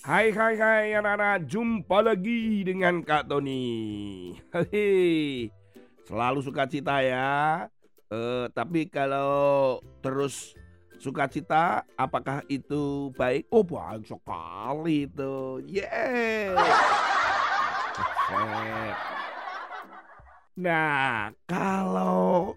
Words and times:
Hai 0.00 0.32
hai 0.32 0.56
hai 0.56 0.96
anak-anak, 0.96 1.44
jumpa 1.44 2.00
lagi 2.00 2.64
dengan 2.64 3.04
Kak 3.04 3.28
Tony. 3.28 4.32
Hehe, 4.48 5.52
selalu 6.08 6.40
suka 6.40 6.64
cita 6.64 7.04
ya. 7.04 7.68
Eh, 8.08 8.48
tapi 8.56 8.88
kalau 8.88 9.76
terus 10.00 10.56
suka 10.96 11.28
cita, 11.28 11.84
apakah 12.00 12.40
itu 12.48 13.12
baik? 13.12 13.44
Oh 13.52 13.60
baik 13.60 14.08
sekali 14.08 15.04
itu. 15.04 15.60
Yeah. 15.68 16.56
Nah, 20.60 21.32
kalau 21.48 22.52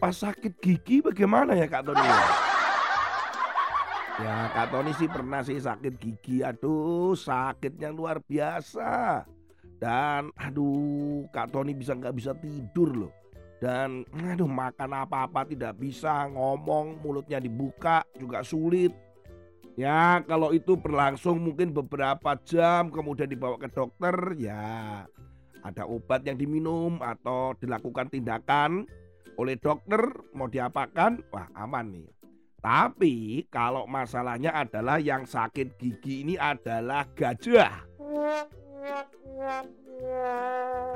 pas 0.00 0.16
sakit 0.16 0.56
gigi 0.64 1.04
bagaimana 1.04 1.52
ya 1.52 1.68
Kak 1.68 1.84
Tony? 1.84 2.08
Ya 4.14 4.46
Kak 4.54 4.70
Tony 4.70 4.94
sih 4.94 5.10
pernah 5.10 5.42
sih 5.42 5.58
sakit 5.58 5.98
gigi, 5.98 6.46
aduh 6.46 7.18
sakitnya 7.18 7.90
luar 7.90 8.22
biasa. 8.22 9.26
Dan 9.82 10.30
aduh 10.38 11.26
Kak 11.34 11.50
Tony 11.50 11.74
bisa 11.74 11.98
nggak 11.98 12.14
bisa 12.14 12.30
tidur 12.38 12.94
loh. 12.94 13.12
Dan 13.58 14.06
aduh 14.14 14.46
makan 14.46 15.02
apa-apa 15.02 15.50
tidak 15.50 15.74
bisa, 15.82 16.30
ngomong 16.30 17.02
mulutnya 17.02 17.42
dibuka 17.42 18.06
juga 18.14 18.46
sulit. 18.46 18.94
Ya 19.74 20.22
kalau 20.22 20.54
itu 20.54 20.78
berlangsung 20.78 21.42
mungkin 21.42 21.74
beberapa 21.74 22.38
jam 22.46 22.94
kemudian 22.94 23.26
dibawa 23.26 23.58
ke 23.58 23.66
dokter 23.66 24.14
ya 24.38 25.02
ada 25.64 25.82
obat 25.88 26.22
yang 26.22 26.38
diminum 26.38 27.02
atau 27.02 27.58
dilakukan 27.58 28.06
tindakan 28.12 28.86
oleh 29.34 29.58
dokter 29.58 29.98
mau 30.30 30.46
diapakan 30.46 31.26
wah 31.34 31.50
aman 31.58 31.90
nih. 31.90 32.06
Tapi 32.64 33.44
kalau 33.52 33.84
masalahnya 33.84 34.48
adalah 34.56 34.96
yang 34.96 35.28
sakit 35.28 35.76
gigi 35.76 36.24
ini 36.24 36.40
adalah 36.40 37.04
gajah. 37.12 37.84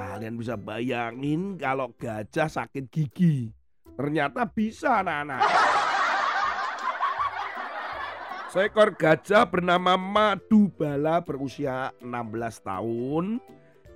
Kalian 0.00 0.40
bisa 0.40 0.56
bayangin 0.56 1.60
kalau 1.60 1.92
gajah 1.92 2.48
sakit 2.48 2.88
gigi. 2.88 3.52
Ternyata 4.00 4.48
bisa 4.48 5.04
anak-anak. 5.04 5.44
Seekor 8.48 8.96
gajah 8.96 9.44
bernama 9.44 10.00
Madubala 10.00 11.20
berusia 11.20 11.92
16 12.00 12.64
tahun 12.64 13.44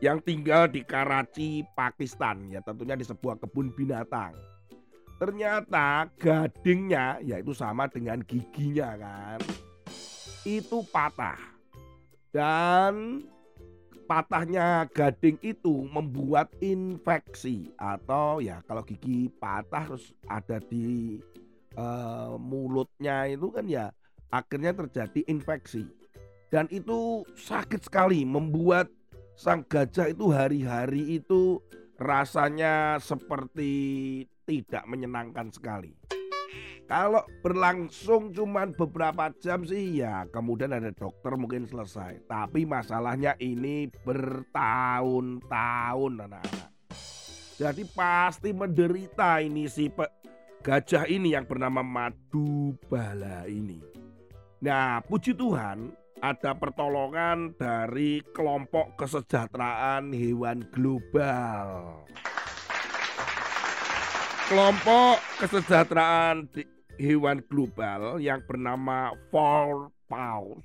yang 0.05 0.21
tinggal 0.21 0.69
di 0.69 0.85
Karachi, 0.85 1.65
Pakistan. 1.73 2.53
Ya 2.53 2.61
tentunya 2.61 3.01
di 3.01 3.07
sebuah 3.09 3.41
kebun 3.41 3.73
binatang. 3.73 4.37
Ternyata 5.23 6.11
gadingnya 6.19 7.23
yaitu 7.23 7.55
sama 7.55 7.87
dengan 7.87 8.19
giginya 8.27 8.99
kan. 8.99 9.39
Itu 10.43 10.83
patah. 10.91 11.39
Dan 12.35 13.23
patahnya 14.11 14.91
gading 14.91 15.39
itu 15.47 15.87
membuat 15.95 16.51
infeksi 16.59 17.71
atau 17.79 18.43
ya 18.43 18.67
kalau 18.67 18.83
gigi 18.83 19.31
patah 19.39 19.95
terus 19.95 20.11
ada 20.27 20.59
di 20.59 21.23
uh, 21.79 22.35
mulutnya 22.35 23.31
itu 23.31 23.47
kan 23.55 23.71
ya 23.71 23.95
akhirnya 24.35 24.75
terjadi 24.75 25.23
infeksi. 25.31 25.87
Dan 26.51 26.67
itu 26.75 27.23
sakit 27.39 27.87
sekali 27.87 28.27
membuat 28.27 28.91
sang 29.39 29.63
gajah 29.71 30.11
itu 30.11 30.35
hari-hari 30.35 31.23
itu 31.23 31.63
rasanya 31.95 32.99
seperti 32.99 34.27
tidak 34.47 34.87
menyenangkan 34.87 35.51
sekali. 35.53 35.95
Kalau 36.85 37.25
berlangsung 37.41 38.37
cuma 38.37 38.69
beberapa 38.69 39.33
jam 39.41 39.65
sih 39.65 40.05
ya 40.05 40.29
kemudian 40.29 40.77
ada 40.77 40.93
dokter 40.93 41.33
mungkin 41.41 41.65
selesai. 41.65 42.21
Tapi 42.29 42.69
masalahnya 42.69 43.33
ini 43.41 43.89
bertahun-tahun 44.05 46.29
anak-anak. 46.29 46.69
Jadi 47.57 47.89
pasti 47.95 48.53
menderita 48.53 49.41
ini 49.41 49.65
si 49.71 49.89
gajah 50.61 51.07
ini 51.09 51.33
yang 51.33 51.49
bernama 51.49 51.81
Madubala 51.81 53.49
ini. 53.49 53.81
Nah 54.61 55.01
puji 55.01 55.33
Tuhan 55.33 55.97
ada 56.23 56.55
pertolongan 56.55 57.51
dari 57.59 58.23
kelompok 58.31 58.95
kesejahteraan 59.01 60.15
hewan 60.15 60.63
global 60.71 61.99
kelompok 64.53 65.17
kesejahteraan 65.41 66.45
hewan 67.01 67.41
global 67.49 68.21
yang 68.21 68.45
bernama 68.45 69.17
Four 69.33 69.89
Paws 70.13 70.61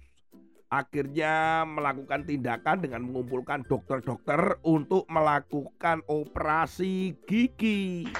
akhirnya 0.68 1.64
melakukan 1.64 2.28
tindakan 2.28 2.84
dengan 2.84 3.08
mengumpulkan 3.08 3.64
dokter-dokter 3.64 4.60
untuk 4.68 5.08
melakukan 5.08 6.04
operasi 6.04 7.16
gigi. 7.24 8.12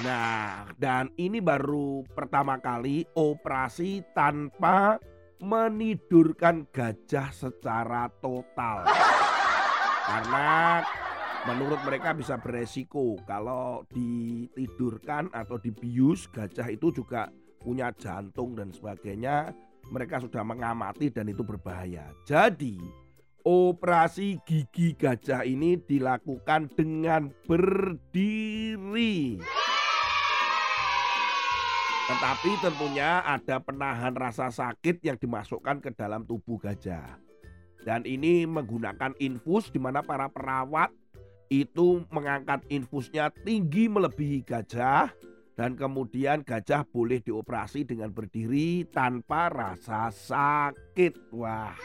Nah, 0.00 0.64
dan 0.80 1.12
ini 1.20 1.44
baru 1.44 2.00
pertama 2.16 2.56
kali 2.64 3.04
operasi 3.12 4.00
tanpa 4.16 4.96
menidurkan 5.36 6.64
gajah 6.72 7.28
secara 7.28 8.08
total. 8.24 8.88
Karena 10.08 10.80
menurut 11.44 11.80
mereka 11.84 12.16
bisa 12.16 12.40
beresiko. 12.40 13.20
Kalau 13.28 13.84
ditidurkan 13.92 15.28
atau 15.32 15.60
dibius 15.60 16.28
gajah 16.32 16.68
itu 16.72 16.90
juga 16.92 17.28
punya 17.60 17.92
jantung 17.96 18.56
dan 18.56 18.72
sebagainya 18.72 19.52
mereka 19.92 20.20
sudah 20.20 20.44
mengamati 20.44 21.12
dan 21.12 21.28
itu 21.28 21.44
berbahaya. 21.44 22.12
Jadi 22.24 22.80
operasi 23.44 24.40
gigi 24.48 24.96
gajah 24.96 25.44
ini 25.44 25.76
dilakukan 25.76 26.72
dengan 26.72 27.28
berdiri. 27.44 29.40
Tetapi 32.04 32.50
tentunya 32.60 33.24
ada 33.24 33.64
penahan 33.64 34.12
rasa 34.12 34.52
sakit 34.52 35.00
yang 35.00 35.16
dimasukkan 35.16 35.80
ke 35.80 35.96
dalam 35.96 36.28
tubuh 36.28 36.60
gajah. 36.60 37.16
Dan 37.84 38.04
ini 38.08 38.44
menggunakan 38.48 39.16
infus 39.20 39.72
di 39.72 39.80
mana 39.80 40.00
para 40.04 40.28
perawat 40.28 40.92
itu 41.52 42.02
mengangkat 42.08 42.64
infusnya 42.72 43.30
tinggi 43.44 43.88
melebihi 43.88 44.44
gajah 44.44 45.12
dan 45.54 45.78
kemudian 45.78 46.42
gajah 46.42 46.82
boleh 46.90 47.22
dioperasi 47.22 47.86
dengan 47.86 48.10
berdiri 48.10 48.90
tanpa 48.90 49.46
rasa 49.50 50.10
sakit. 50.10 51.30
Wah. 51.30 51.78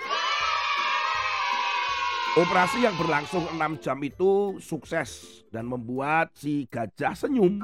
Operasi 2.37 2.85
yang 2.85 2.93
berlangsung 2.97 3.45
6 3.57 3.81
jam 3.81 3.97
itu 4.05 4.57
sukses 4.61 5.41
dan 5.49 5.65
membuat 5.65 6.33
si 6.37 6.65
gajah 6.69 7.13
senyum. 7.13 7.61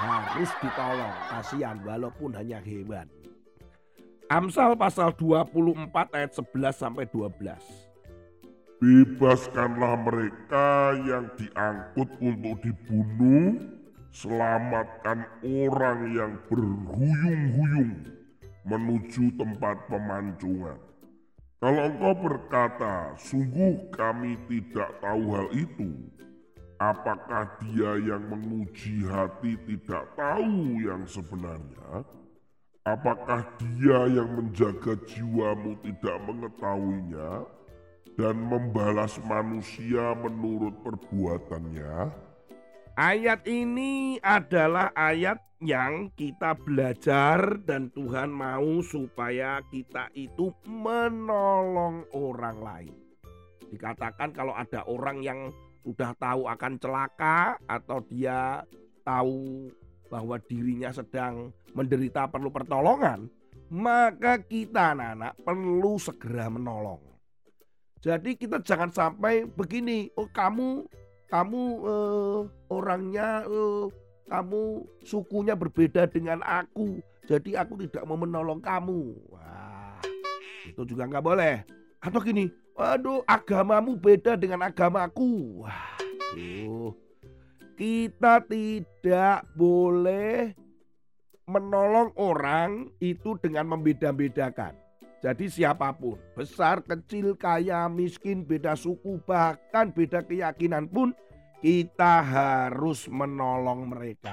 Harus 0.00 0.50
ditolong, 0.58 1.14
kasihan 1.28 1.78
walaupun 1.86 2.34
hanya 2.34 2.58
hewan. 2.62 3.06
Amsal 4.30 4.78
pasal 4.78 5.10
24 5.18 5.90
ayat 6.14 6.30
11 6.30 6.70
sampai 6.70 7.04
12. 7.10 7.89
Bebaskanlah 8.80 9.92
mereka 10.08 10.96
yang 11.04 11.28
diangkut 11.36 12.16
untuk 12.16 12.64
dibunuh, 12.64 13.60
selamatkan 14.08 15.28
orang 15.44 16.16
yang 16.16 16.32
berhuyung-huyung 16.48 18.08
menuju 18.64 19.36
tempat 19.36 19.84
pemancungan. 19.84 20.80
Kalau 21.60 21.82
engkau 21.92 22.14
berkata, 22.24 23.12
sungguh 23.20 23.92
kami 23.92 24.40
tidak 24.48 24.96
tahu 25.04 25.28
hal 25.36 25.48
itu, 25.52 25.92
apakah 26.80 27.60
dia 27.60 28.00
yang 28.00 28.32
menguji 28.32 29.04
hati 29.04 29.60
tidak 29.68 30.08
tahu 30.16 30.80
yang 30.80 31.04
sebenarnya? 31.04 32.00
Apakah 32.88 33.44
dia 33.60 34.08
yang 34.08 34.40
menjaga 34.40 34.96
jiwamu 35.04 35.76
tidak 35.84 36.16
mengetahuinya? 36.24 37.44
Dan 38.18 38.36
membalas 38.36 39.16
manusia 39.24 40.12
menurut 40.18 40.76
perbuatannya? 40.84 42.12
Ayat 43.00 43.48
ini 43.48 44.20
adalah 44.20 44.92
ayat 44.92 45.40
yang 45.60 46.08
kita 46.16 46.56
belajar 46.56 47.60
dan 47.64 47.92
Tuhan 47.92 48.32
mau 48.32 48.80
supaya 48.80 49.60
kita 49.68 50.08
itu 50.16 50.52
menolong 50.68 52.08
orang 52.16 52.58
lain. 52.60 52.96
Dikatakan 53.68 54.32
kalau 54.32 54.56
ada 54.56 54.84
orang 54.88 55.20
yang 55.20 55.52
sudah 55.84 56.12
tahu 56.16 56.44
akan 56.48 56.72
celaka 56.76 57.56
atau 57.64 58.04
dia 58.04 58.64
tahu 59.04 59.68
bahwa 60.12 60.36
dirinya 60.42 60.90
sedang 60.92 61.54
menderita 61.72 62.26
perlu 62.28 62.50
pertolongan, 62.50 63.30
maka 63.70 64.42
kita 64.42 64.92
anak-anak 64.92 65.38
perlu 65.40 65.96
segera 65.96 66.50
menolong. 66.50 67.00
Jadi 68.00 68.32
kita 68.32 68.64
jangan 68.64 68.88
sampai 68.88 69.44
begini, 69.44 70.08
oh 70.16 70.24
kamu 70.32 70.88
kamu 71.28 71.62
uh, 71.84 72.40
orangnya 72.72 73.44
uh, 73.44 73.92
kamu 74.26 74.88
sukunya 75.04 75.52
berbeda 75.52 76.08
dengan 76.08 76.40
aku. 76.42 76.98
jadi 77.28 77.62
aku 77.62 77.86
tidak 77.86 78.08
mau 78.08 78.18
menolong 78.18 78.58
kamu. 78.58 79.14
Wah, 79.30 80.00
itu 80.66 80.82
juga 80.82 81.06
nggak 81.06 81.22
boleh. 81.22 81.62
Atau 82.00 82.24
gini, 82.24 82.48
waduh 82.74 83.22
agamamu 83.28 83.94
beda 83.94 84.34
dengan 84.34 84.66
agamaku. 84.66 85.62
Wah, 85.62 85.94
tuh. 86.34 86.96
Kita 87.76 88.42
tidak 88.48 89.44
boleh 89.54 90.56
menolong 91.46 92.16
orang 92.16 92.90
itu 92.98 93.36
dengan 93.38 93.76
membeda-bedakan. 93.76 94.89
Jadi 95.20 95.52
siapa 95.52 95.92
pun, 95.92 96.16
besar, 96.32 96.80
kecil, 96.80 97.36
kaya, 97.36 97.84
miskin, 97.92 98.40
beda 98.40 98.72
suku, 98.72 99.20
bahkan 99.28 99.92
beda 99.92 100.24
keyakinan 100.24 100.88
pun 100.88 101.12
kita 101.60 102.24
harus 102.24 103.04
menolong 103.04 103.92
mereka. 103.92 104.32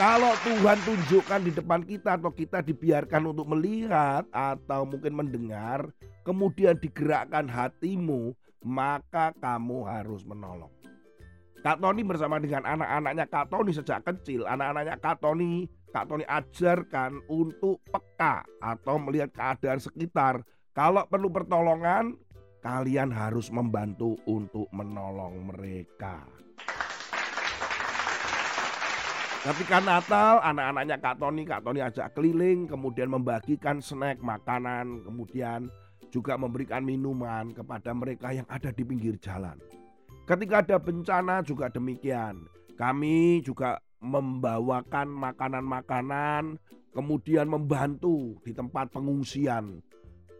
Kalau 0.00 0.32
Tuhan 0.48 0.80
tunjukkan 0.80 1.40
di 1.44 1.52
depan 1.52 1.84
kita 1.84 2.16
atau 2.16 2.32
kita 2.32 2.64
dibiarkan 2.64 3.36
untuk 3.36 3.52
melihat 3.52 4.24
atau 4.32 4.88
mungkin 4.88 5.12
mendengar, 5.12 5.92
kemudian 6.24 6.72
digerakkan 6.80 7.44
hatimu, 7.52 8.32
maka 8.64 9.36
kamu 9.44 9.84
harus 9.84 10.24
menolong. 10.24 10.72
Kak 11.60 11.84
Tony 11.84 12.00
bersama 12.00 12.40
dengan 12.40 12.64
anak-anaknya 12.64 13.28
Kak 13.28 13.52
Tony 13.52 13.76
sejak 13.76 14.00
kecil, 14.08 14.48
anak-anaknya 14.48 14.96
Kak 14.96 15.20
Tony, 15.20 15.68
Kak 15.92 16.08
Tony 16.08 16.24
ajarkan 16.24 17.20
untuk 17.28 17.84
peka 17.92 18.09
atau 18.60 19.00
melihat 19.00 19.32
keadaan 19.32 19.80
sekitar. 19.80 20.44
Kalau 20.76 21.08
perlu 21.08 21.32
pertolongan, 21.32 22.14
kalian 22.60 23.08
harus 23.08 23.48
membantu 23.48 24.20
untuk 24.28 24.68
menolong 24.70 25.48
mereka. 25.48 26.28
Ketika 29.40 29.80
Natal, 29.80 30.44
anak-anaknya 30.44 31.00
Kak 31.00 31.16
Tony, 31.16 31.48
Kak 31.48 31.64
Tony 31.64 31.80
ajak 31.80 32.12
keliling, 32.12 32.68
kemudian 32.68 33.08
membagikan 33.08 33.80
snack, 33.80 34.20
makanan, 34.20 35.00
kemudian 35.00 35.72
juga 36.12 36.36
memberikan 36.36 36.84
minuman 36.84 37.48
kepada 37.56 37.96
mereka 37.96 38.36
yang 38.36 38.44
ada 38.52 38.68
di 38.68 38.84
pinggir 38.84 39.16
jalan. 39.16 39.56
Ketika 40.28 40.60
ada 40.60 40.76
bencana 40.76 41.40
juga 41.40 41.72
demikian. 41.72 42.44
Kami 42.76 43.40
juga 43.40 43.80
membawakan 44.00 45.08
makanan-makanan, 45.08 46.60
kemudian 46.90 47.46
membantu 47.46 48.38
di 48.42 48.54
tempat 48.54 48.90
pengungsian. 48.90 49.82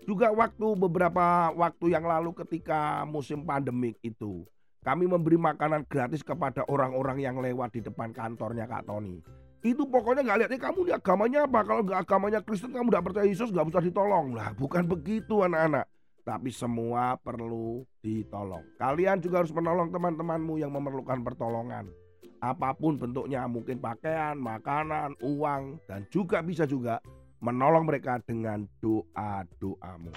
Juga 0.06 0.32
waktu 0.32 0.67
beberapa 0.75 1.55
waktu 1.55 1.94
yang 1.94 2.08
lalu 2.08 2.35
ketika 2.43 3.06
musim 3.06 3.47
pandemik 3.47 4.00
itu, 4.02 4.43
kami 4.81 5.05
memberi 5.05 5.37
makanan 5.37 5.85
gratis 5.85 6.25
kepada 6.25 6.64
orang-orang 6.67 7.20
yang 7.20 7.37
lewat 7.38 7.76
di 7.76 7.81
depan 7.85 8.11
kantornya 8.17 8.64
Kak 8.64 8.88
Tony. 8.88 9.20
Itu 9.61 9.85
pokoknya 9.85 10.25
nggak 10.25 10.38
lihat, 10.41 10.50
eh, 10.56 10.61
kamu 10.61 10.88
ini 10.88 10.93
agamanya 10.97 11.44
apa? 11.44 11.61
Kalau 11.69 11.82
nggak 11.85 12.00
agamanya 12.00 12.41
Kristen, 12.41 12.73
kamu 12.73 12.88
nggak 12.88 13.05
percaya 13.12 13.29
Yesus, 13.29 13.53
nggak 13.53 13.69
usah 13.69 13.85
ditolong. 13.85 14.32
Lah, 14.32 14.56
bukan 14.56 14.88
begitu 14.88 15.44
anak-anak. 15.44 15.85
Tapi 16.25 16.49
semua 16.49 17.20
perlu 17.20 17.85
ditolong. 18.00 18.64
Kalian 18.81 19.20
juga 19.20 19.44
harus 19.44 19.53
menolong 19.53 19.93
teman-temanmu 19.93 20.56
yang 20.56 20.73
memerlukan 20.73 21.20
pertolongan. 21.20 21.93
Apa 22.41 22.73
pun 22.73 22.97
bentuknya, 22.97 23.45
mungkin 23.45 23.77
pakaian, 23.77 24.33
makanan, 24.33 25.13
uang, 25.21 25.77
dan 25.85 26.09
juga 26.09 26.41
bisa 26.41 26.65
juga 26.65 27.05
menolong 27.45 27.85
mereka 27.85 28.17
dengan 28.25 28.65
doa-doamu. 28.81 30.13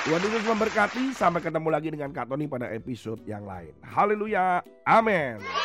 Tuhan 0.00 0.24
Yesus 0.24 0.44
memberkati. 0.48 1.12
Sampai 1.12 1.44
ketemu 1.44 1.68
lagi 1.68 1.92
dengan 1.92 2.08
Kak 2.08 2.32
Tony 2.32 2.48
pada 2.48 2.72
episode 2.72 3.20
yang 3.28 3.44
lain. 3.44 3.76
Haleluya. 3.84 4.64
Amin. 4.88 5.59